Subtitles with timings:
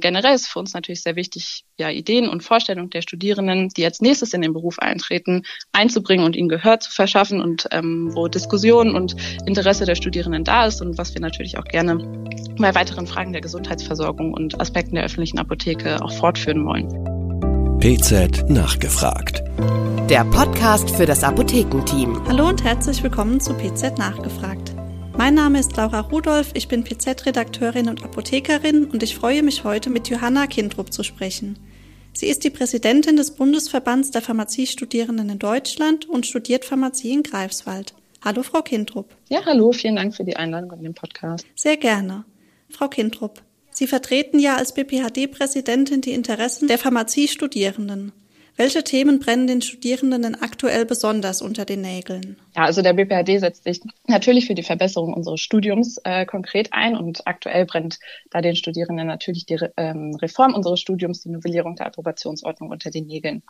[0.00, 4.00] Generell ist für uns natürlich sehr wichtig, ja, Ideen und Vorstellungen der Studierenden, die als
[4.00, 8.96] nächstes in den Beruf eintreten, einzubringen und ihnen Gehör zu verschaffen und ähm, wo Diskussion
[8.96, 9.14] und
[9.46, 11.98] Interesse der Studierenden da ist und was wir natürlich auch gerne
[12.58, 16.88] bei weiteren Fragen der Gesundheitsversorgung und Aspekten der öffentlichen Apotheke auch fortführen wollen.
[17.78, 19.44] PZ nachgefragt.
[20.10, 22.20] Der Podcast für das Apothekenteam.
[22.26, 24.63] Hallo und herzlich willkommen zu PZ nachgefragt.
[25.16, 29.88] Mein Name ist Laura Rudolph, ich bin PZ-Redakteurin und Apothekerin und ich freue mich heute
[29.88, 31.58] mit Johanna Kindrup zu sprechen.
[32.12, 37.94] Sie ist die Präsidentin des Bundesverbands der Pharmaziestudierenden in Deutschland und studiert Pharmazie in Greifswald.
[38.24, 39.14] Hallo, Frau Kindrup.
[39.28, 41.46] Ja, hallo, vielen Dank für die Einladung in den Podcast.
[41.54, 42.24] Sehr gerne.
[42.68, 43.42] Frau Kindrup,
[43.74, 48.12] Sie vertreten ja als BPHD-Präsidentin die Interessen der Pharmaziestudierenden.
[48.56, 52.36] Welche Themen brennen den Studierenden denn aktuell besonders unter den Nägeln?
[52.54, 56.96] Ja, also der BPHD setzt sich natürlich für die Verbesserung unseres Studiums äh, konkret ein
[56.96, 57.98] und aktuell brennt
[58.30, 63.06] da den Studierenden natürlich die ähm, Reform unseres Studiums, die Novellierung der Approbationsordnung unter den
[63.06, 63.42] Nägeln.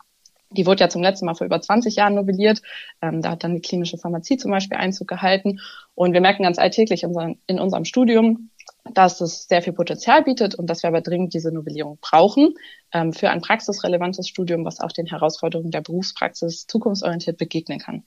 [0.49, 2.61] Die wurde ja zum letzten Mal vor über 20 Jahren novelliert.
[3.01, 5.59] Ähm, da hat dann die klinische Pharmazie zum Beispiel Einzug gehalten.
[5.93, 8.49] Und wir merken ganz alltäglich in, in unserem Studium,
[8.93, 12.55] dass es sehr viel Potenzial bietet und dass wir aber dringend diese Novellierung brauchen
[12.93, 18.03] ähm, für ein praxisrelevantes Studium, was auch den Herausforderungen der Berufspraxis zukunftsorientiert begegnen kann.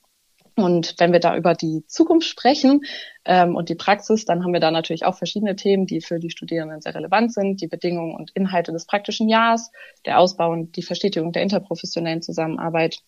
[0.55, 2.81] Und wenn wir da über die Zukunft sprechen
[3.23, 6.29] ähm, und die Praxis, dann haben wir da natürlich auch verschiedene Themen, die für die
[6.29, 7.61] Studierenden sehr relevant sind.
[7.61, 9.71] Die Bedingungen und Inhalte des praktischen Jahres,
[10.05, 12.99] der Ausbau und die Verstetigung der interprofessionellen Zusammenarbeit,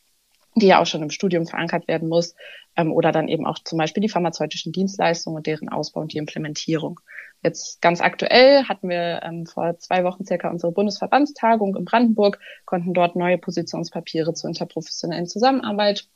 [0.55, 2.35] die ja auch schon im Studium verankert werden muss,
[2.75, 6.17] ähm, oder dann eben auch zum Beispiel die pharmazeutischen Dienstleistungen und deren Ausbau und die
[6.17, 6.99] Implementierung.
[7.43, 12.93] Jetzt ganz aktuell hatten wir ähm, vor zwei Wochen circa unsere Bundesverbandstagung in Brandenburg, konnten
[12.93, 16.07] dort neue Positionspapiere zur interprofessionellen Zusammenarbeit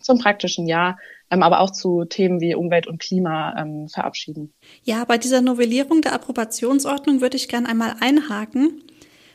[0.00, 0.98] zum praktischen Jahr,
[1.30, 4.52] ähm, aber auch zu Themen wie Umwelt und Klima ähm, verabschieden.
[4.82, 8.82] Ja, bei dieser Novellierung der Approbationsordnung würde ich gern einmal einhaken.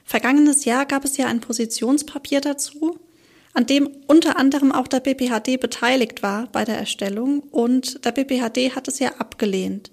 [0.04, 3.00] Vergangenes Jahr gab es ja ein Positionspapier dazu,
[3.60, 8.74] an dem unter anderem auch der BPHD beteiligt war bei der Erstellung und der BPHD
[8.74, 9.92] hat es ja abgelehnt.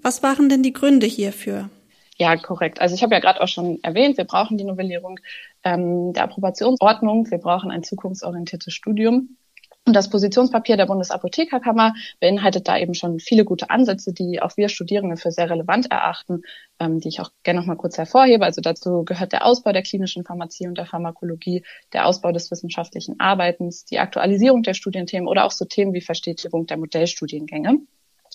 [0.00, 1.68] Was waren denn die Gründe hierfür?
[2.16, 2.80] Ja, korrekt.
[2.80, 5.20] Also ich habe ja gerade auch schon erwähnt, wir brauchen die Novellierung
[5.62, 9.36] ähm, der Approbationsordnung, wir brauchen ein zukunftsorientiertes Studium.
[9.84, 14.68] Und das Positionspapier der Bundesapothekerkammer beinhaltet da eben schon viele gute Ansätze, die auch wir
[14.68, 16.42] Studierende für sehr relevant erachten,
[16.78, 18.44] ähm, die ich auch gerne noch mal kurz hervorhebe.
[18.44, 23.18] Also dazu gehört der Ausbau der klinischen Pharmazie und der Pharmakologie, der Ausbau des wissenschaftlichen
[23.18, 27.78] Arbeitens, die Aktualisierung der Studienthemen oder auch so Themen wie Verstetigung der Modellstudiengänge.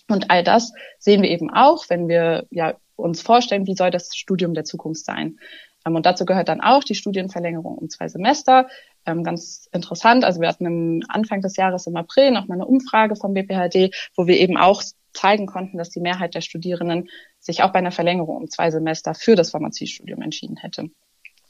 [0.10, 4.10] Und all das sehen wir eben auch, wenn wir ja uns vorstellen, wie soll das
[4.16, 5.40] Studium der Zukunft sein.
[5.96, 8.68] Und dazu gehört dann auch die Studienverlängerung um zwei Semester.
[9.06, 10.26] Ähm, ganz interessant.
[10.26, 13.96] Also wir hatten im Anfang des Jahres im April noch mal eine Umfrage vom BPHD,
[14.16, 14.84] wo wir eben auch
[15.14, 17.10] zeigen konnten, dass die Mehrheit der Studierenden
[17.40, 20.90] sich auch bei einer Verlängerung um zwei Semester für das Pharmaziestudium entschieden hätte.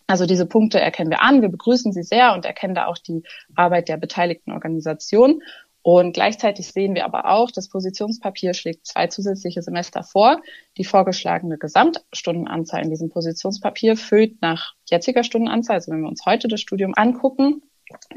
[0.08, 3.24] Also diese Punkte erkennen wir an, wir begrüßen sie sehr und erkennen da auch die
[3.56, 5.42] Arbeit der beteiligten Organisationen.
[5.82, 10.42] Und gleichzeitig sehen wir aber auch, das Positionspapier schlägt zwei zusätzliche Semester vor.
[10.78, 16.50] Die vorgeschlagene Gesamtstundenanzahl in diesem Positionspapier füllt nach jetziger Stundenanzahl, also wenn wir uns heute
[16.50, 17.62] das Studium angucken,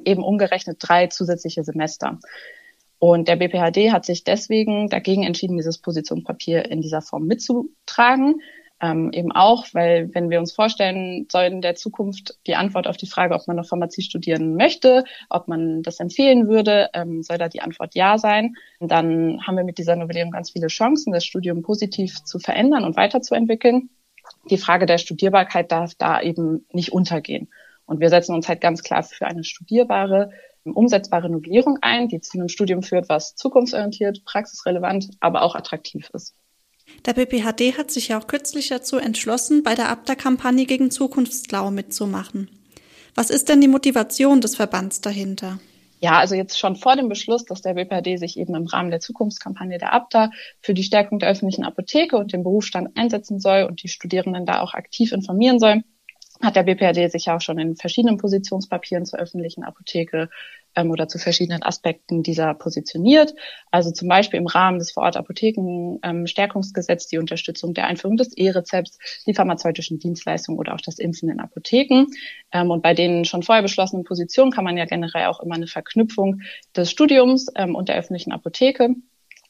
[0.05, 2.19] eben umgerechnet drei zusätzliche Semester.
[2.99, 8.43] Und der BPHD hat sich deswegen dagegen entschieden, dieses Positionspapier in dieser Form mitzutragen.
[8.83, 12.97] Ähm, eben auch, weil wenn wir uns vorstellen, soll in der Zukunft die Antwort auf
[12.97, 17.37] die Frage, ob man noch Pharmazie studieren möchte, ob man das empfehlen würde, ähm, soll
[17.37, 18.55] da die Antwort ja sein.
[18.81, 22.97] Dann haben wir mit dieser Novellierung ganz viele Chancen, das Studium positiv zu verändern und
[22.97, 23.91] weiterzuentwickeln.
[24.49, 27.49] Die Frage der Studierbarkeit darf da eben nicht untergehen.
[27.85, 30.31] Und wir setzen uns halt ganz klar für eine studierbare,
[30.65, 36.35] umsetzbare Novellierung ein, die zu einem Studium führt, was zukunftsorientiert, praxisrelevant, aber auch attraktiv ist.
[37.07, 42.51] Der BPHD hat sich ja auch kürzlich dazu entschlossen, bei der Abda-Kampagne gegen Zukunftsglau mitzumachen.
[43.15, 45.59] Was ist denn die Motivation des Verbands dahinter?
[46.01, 49.01] Ja, also jetzt schon vor dem Beschluss, dass der BPHD sich eben im Rahmen der
[49.01, 50.31] Zukunftskampagne der ABDA
[50.61, 54.61] für die Stärkung der öffentlichen Apotheke und den Berufsstand einsetzen soll und die Studierenden da
[54.61, 55.83] auch aktiv informieren soll,
[56.43, 60.31] hat der BPHD sich ja auch schon in verschiedenen Positionspapieren zur öffentlichen Apotheke
[60.75, 63.35] ähm, oder zu verschiedenen Aspekten dieser positioniert.
[63.71, 69.35] Also zum Beispiel im Rahmen des Vorort-Apotheken-Stärkungsgesetzes ähm, die Unterstützung der Einführung des E-Rezepts, die
[69.35, 72.07] pharmazeutischen Dienstleistungen oder auch das Impfen in Apotheken.
[72.53, 75.67] Ähm, und bei den schon vorher beschlossenen Positionen kann man ja generell auch immer eine
[75.67, 76.41] Verknüpfung
[76.75, 78.95] des Studiums ähm, und der öffentlichen Apotheke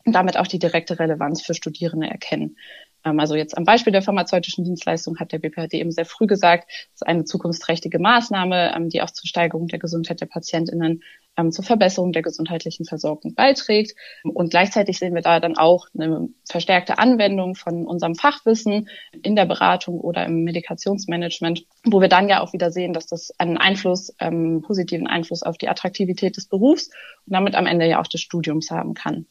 [0.04, 2.56] und damit auch die direkte Relevanz für Studierende erkennen.
[3.04, 6.68] Ähm, also jetzt am Beispiel der pharmazeutischen Dienstleistung hat der BPHD eben sehr früh gesagt,
[6.68, 11.02] es ist eine zukunftsträchtige Maßnahme, ähm, die auch zur Steigerung der Gesundheit der PatientInnen
[11.36, 13.94] ähm, zur Verbesserung der gesundheitlichen Versorgung beiträgt.
[14.24, 18.88] Und gleichzeitig sehen wir da dann auch eine verstärkte Anwendung von unserem Fachwissen
[19.22, 23.32] in der Beratung oder im Medikationsmanagement, wo wir dann ja auch wieder sehen, dass das
[23.38, 26.88] einen Einfluss, ähm, positiven Einfluss auf die Attraktivität des Berufs
[27.26, 29.26] und damit am Ende ja auch des Studiums haben kann.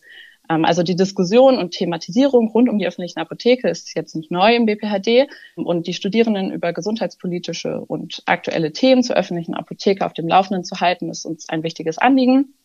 [0.50, 4.56] Ähm, also die Diskussion und Thematisierung rund um die öffentlichen Apotheke ist jetzt nicht neu
[4.56, 10.28] im BPHD und die Studierenden über gesundheitspolitische und aktuelle Themen zur öffentlichen Apotheke auf dem
[10.28, 12.56] Laufenden zu halten, ist uns ein wichtiges Anliegen.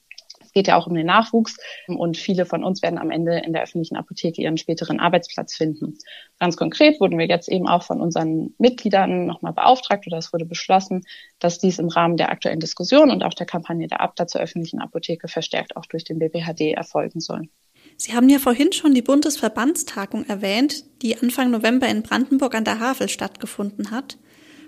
[0.41, 1.57] Es geht ja auch um den Nachwuchs
[1.89, 5.99] und viele von uns werden am Ende in der öffentlichen Apotheke ihren späteren Arbeitsplatz finden.
[6.39, 10.45] Ganz konkret wurden wir jetzt eben auch von unseren Mitgliedern nochmal beauftragt oder es wurde
[10.45, 11.03] beschlossen,
[11.41, 14.81] dass dies im Rahmen der aktuellen Diskussion und auch der Kampagne der Abda zur öffentlichen
[14.81, 17.49] Apotheke verstärkt auch durch den BPHD erfolgen soll.
[17.97, 22.81] Sie haben ja vorhin schon die Bundesverbandstagung erwähnt, die Anfang November in Brandenburg an der
[22.81, 24.19] Havel stattgefunden hat.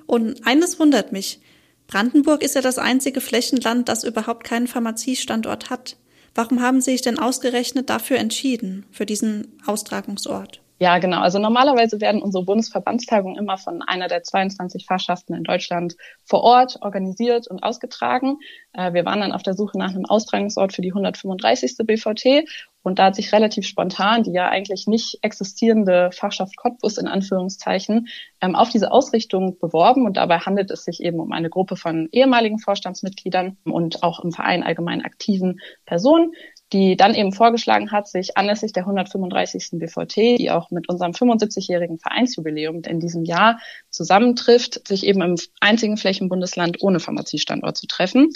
[0.07, 1.41] Und eines wundert mich.
[1.87, 5.97] Brandenburg ist ja das einzige Flächenland, das überhaupt keinen Pharmaziestandort hat.
[6.35, 10.61] Warum haben Sie sich denn ausgerechnet dafür entschieden, für diesen Austragungsort?
[10.79, 11.21] Ja, genau.
[11.21, 16.77] Also normalerweise werden unsere Bundesverbandstagungen immer von einer der 22 Fachschaften in Deutschland vor Ort
[16.83, 18.39] organisiert und ausgetragen.
[18.75, 21.79] Äh, wir waren dann auf der Suche nach einem Austragungsort für die 135.
[21.79, 22.47] BVT
[22.87, 28.07] und da hat sich relativ spontan die ja eigentlich nicht existierende Fachschaft Cottbus in Anführungszeichen
[28.41, 30.07] ähm, auf diese Ausrichtung beworben.
[30.07, 34.31] Und dabei handelt es sich eben um eine Gruppe von ehemaligen Vorstandsmitgliedern und auch im
[34.31, 36.31] Verein allgemein aktiven Personen,
[36.73, 39.71] die dann eben vorgeschlagen hat, sich anlässlich der 135.
[39.73, 43.59] BVT, die auch mit unserem 75-jährigen Vereinsjubiläum in diesem Jahr
[43.91, 48.31] zusammentrifft, sich eben im einzigen Flächenbundesland ohne Pharmaziestandort zu treffen.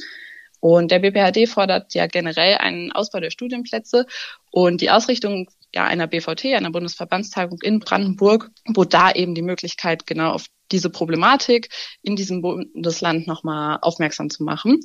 [0.60, 4.06] Und der BPHD fordert ja generell einen Ausbau der Studienplätze
[4.50, 10.06] und die Ausrichtung ja, einer BVT, einer Bundesverbandstagung in Brandenburg, wo da eben die Möglichkeit
[10.06, 11.68] genau auf diese Problematik
[12.02, 14.80] in diesem Bundesland nochmal aufmerksam zu machen.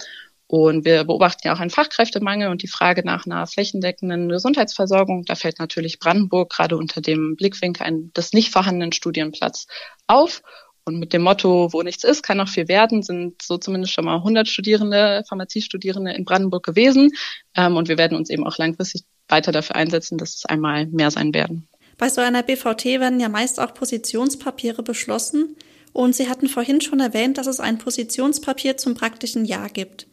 [0.48, 5.26] Und wir beobachten ja auch einen Fachkräftemangel und die Frage nach einer flächendeckenden Gesundheitsversorgung.
[5.26, 9.66] Da fällt natürlich Brandenburg gerade unter dem Blickwinkel des nicht vorhandenen Studienplatz
[10.06, 10.44] auf.
[10.88, 14.06] Und mit dem Motto, wo nichts ist, kann noch viel werden, sind so zumindest schon
[14.06, 17.12] mal 100 Studierende, Pharmaziestudierende in Brandenburg gewesen.
[17.56, 21.10] Ähm, und wir werden uns eben auch langfristig weiter dafür einsetzen, dass es einmal mehr
[21.10, 21.68] sein werden.
[21.98, 25.56] Bei so einer BVT werden ja meist auch Positionspapiere beschlossen.
[25.92, 30.06] Und Sie hatten vorhin schon erwähnt, dass es ein Positionspapier zum praktischen Jahr gibt.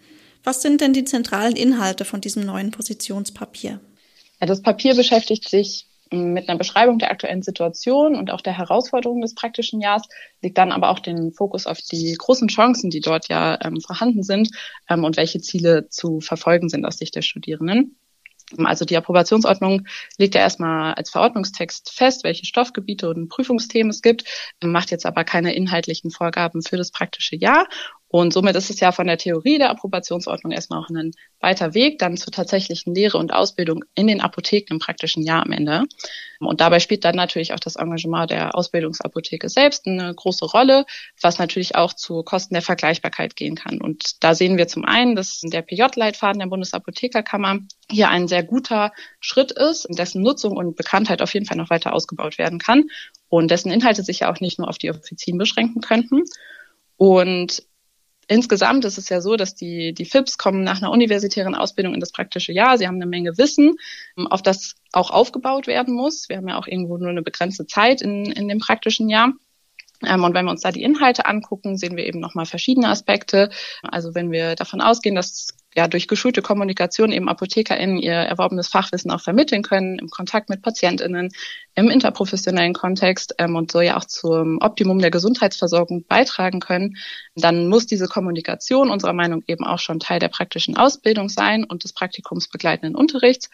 [0.44, 3.80] Was sind denn die zentralen Inhalte von diesem neuen Positionspapier?
[4.40, 9.22] Ja, das Papier beschäftigt sich mit einer Beschreibung der aktuellen Situation und auch der Herausforderungen
[9.22, 10.08] des praktischen Jahres,
[10.42, 14.22] legt dann aber auch den Fokus auf die großen Chancen, die dort ja ähm, vorhanden
[14.22, 14.50] sind
[14.88, 17.96] ähm, und welche Ziele zu verfolgen sind aus Sicht der Studierenden.
[18.58, 19.86] Also die Approbationsordnung
[20.18, 24.24] legt ja erstmal als Verordnungstext fest, welche Stoffgebiete und Prüfungsthemen es gibt,
[24.62, 27.66] macht jetzt aber keine inhaltlichen Vorgaben für das praktische Jahr.
[28.12, 31.98] Und somit ist es ja von der Theorie der Approbationsordnung erstmal auch ein weiter Weg
[31.98, 35.84] dann zur tatsächlichen Lehre und Ausbildung in den Apotheken im praktischen Jahr am Ende.
[36.38, 40.84] Und dabei spielt dann natürlich auch das Engagement der Ausbildungsapotheke selbst eine große Rolle,
[41.22, 43.80] was natürlich auch zu Kosten der Vergleichbarkeit gehen kann.
[43.80, 47.60] Und da sehen wir zum einen, dass der PJ-Leitfaden der Bundesapothekerkammer
[47.90, 51.94] hier ein sehr guter Schritt ist, dessen Nutzung und Bekanntheit auf jeden Fall noch weiter
[51.94, 52.90] ausgebaut werden kann
[53.30, 56.24] und dessen Inhalte sich ja auch nicht nur auf die Offizien beschränken könnten.
[56.98, 57.62] Und
[58.32, 62.00] insgesamt ist es ja so, dass die, die FIPS kommen nach einer universitären Ausbildung in
[62.00, 62.78] das praktische Jahr.
[62.78, 63.76] Sie haben eine Menge Wissen,
[64.16, 66.28] auf das auch aufgebaut werden muss.
[66.28, 69.32] Wir haben ja auch irgendwo nur eine begrenzte Zeit in, in dem praktischen Jahr.
[70.04, 73.50] Ähm, und wenn wir uns da die Inhalte angucken, sehen wir eben nochmal verschiedene Aspekte.
[73.82, 79.10] Also wenn wir davon ausgehen, dass ja durch geschulte Kommunikation eben ApothekerInnen ihr erworbenes Fachwissen
[79.10, 81.30] auch vermitteln können, im Kontakt mit PatientInnen,
[81.74, 86.96] im interprofessionellen Kontext ähm, und so ja auch zum Optimum der Gesundheitsversorgung beitragen können,
[87.34, 91.84] dann muss diese Kommunikation unserer Meinung eben auch schon Teil der praktischen Ausbildung sein und
[91.84, 93.48] des praktikumsbegleitenden Unterrichts.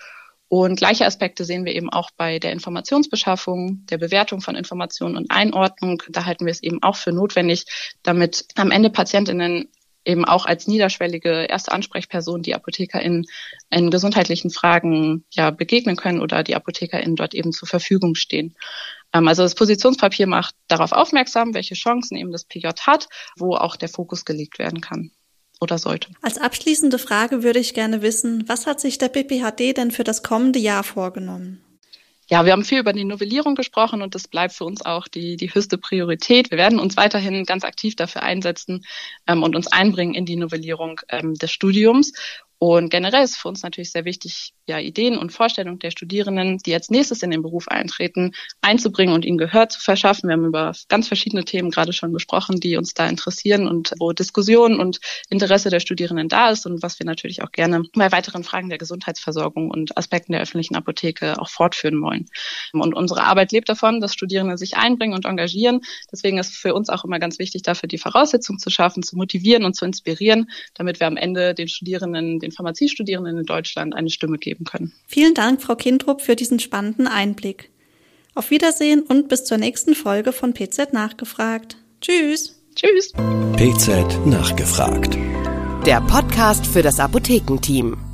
[0.49, 5.31] Und gleiche Aspekte sehen wir eben auch bei der Informationsbeschaffung, der Bewertung von Informationen und
[5.31, 6.03] Einordnung.
[6.09, 7.67] Da halten wir es eben auch für notwendig,
[8.03, 9.69] damit am Ende Patientinnen
[10.05, 13.27] eben auch als niederschwellige erste Ansprechperson die ApothekerInnen
[13.71, 18.55] in gesundheitlichen Fragen ja begegnen können oder die ApothekerInnen dort eben zur Verfügung stehen.
[19.13, 23.77] Ähm, also das Positionspapier macht darauf aufmerksam, welche Chancen eben das PJ hat, wo auch
[23.77, 25.11] der Fokus gelegt werden kann
[25.61, 26.11] oder sollte.
[26.23, 30.23] Als abschließende Frage würde ich gerne wissen, was hat sich der BPHD denn für das
[30.23, 31.63] kommende Jahr vorgenommen?
[32.31, 35.39] Ja, wir haben viel über die Novellierung gesprochen und das bleibt für uns auch die,
[35.39, 36.51] die höchste Priorität.
[36.51, 38.85] Wir werden uns weiterhin ganz aktiv dafür einsetzen
[39.27, 42.13] ähm, und uns einbringen in die Novellierung ähm, des Studiums.
[42.61, 46.75] Und generell ist für uns natürlich sehr wichtig, ja, Ideen und Vorstellungen der Studierenden, die
[46.75, 50.29] als nächstes in den Beruf eintreten, einzubringen und ihnen Gehör zu verschaffen.
[50.29, 54.13] Wir haben über ganz verschiedene Themen gerade schon gesprochen, die uns da interessieren und wo
[54.13, 54.99] Diskussion und
[55.31, 58.79] Interesse der Studierenden da ist und was wir natürlich auch gerne bei weiteren Fragen der
[58.79, 62.27] Gesundheitsversorgung und Aspekten der öffentlichen Apotheke auch fortführen wollen.
[62.73, 65.81] Und unsere Arbeit lebt davon, dass Studierende sich einbringen und engagieren.
[66.11, 69.65] Deswegen ist für uns auch immer ganz wichtig, dafür die Voraussetzungen zu schaffen, zu motivieren
[69.65, 74.39] und zu inspirieren, damit wir am Ende den Studierenden, den Pharmaziestudierenden in Deutschland eine Stimme
[74.39, 74.93] geben können.
[75.07, 77.71] Vielen Dank, Frau Kindrup, für diesen spannenden Einblick.
[78.35, 81.77] Auf Wiedersehen und bis zur nächsten Folge von PZ Nachgefragt.
[82.01, 82.61] Tschüss.
[82.75, 83.13] Tschüss.
[83.57, 85.17] PZ Nachgefragt.
[85.87, 88.08] Der Podcast für das Apothekenteam.